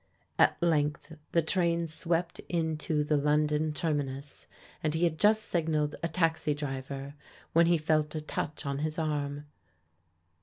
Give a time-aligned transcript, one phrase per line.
[0.39, 4.47] At length the train swept into the London terminus,
[4.81, 7.13] and he had just signalled a taxi driver
[7.53, 9.45] when he felt a touch on his arm.